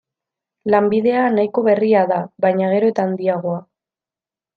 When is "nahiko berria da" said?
1.33-2.17